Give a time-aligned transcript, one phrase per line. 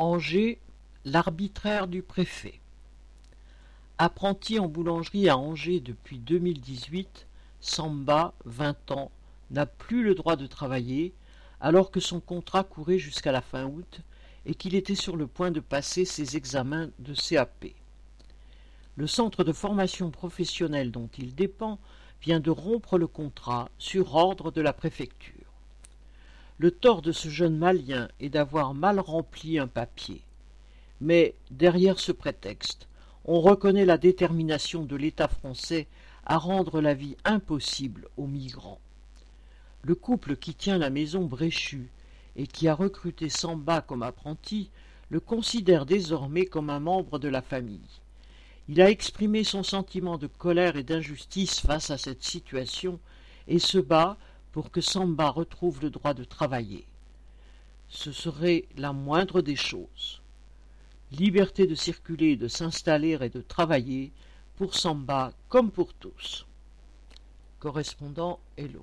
[0.00, 0.58] Angers,
[1.04, 2.58] l'arbitraire du préfet.
[3.98, 7.26] Apprenti en boulangerie à Angers depuis 2018,
[7.60, 9.10] Samba, 20 ans,
[9.50, 11.12] n'a plus le droit de travailler
[11.60, 14.00] alors que son contrat courait jusqu'à la fin août
[14.46, 17.66] et qu'il était sur le point de passer ses examens de CAP.
[18.96, 21.78] Le centre de formation professionnelle dont il dépend
[22.22, 25.39] vient de rompre le contrat sur ordre de la préfecture.
[26.60, 30.20] Le tort de ce jeune Malien est d'avoir mal rempli un papier.
[31.00, 32.86] Mais derrière ce prétexte,
[33.24, 35.86] on reconnaît la détermination de l'État français
[36.26, 38.78] à rendre la vie impossible aux migrants.
[39.84, 41.88] Le couple qui tient la maison Bréchue
[42.36, 44.68] et qui a recruté Samba comme apprenti
[45.08, 48.00] le considère désormais comme un membre de la famille.
[48.68, 53.00] Il a exprimé son sentiment de colère et d'injustice face à cette situation
[53.48, 54.18] et se bat
[54.52, 56.86] pour que Samba retrouve le droit de travailler.
[57.88, 60.20] Ce serait la moindre des choses.
[61.12, 64.12] Liberté de circuler, de s'installer et de travailler
[64.56, 66.46] pour Samba comme pour tous.
[67.58, 68.82] Correspondant Hello.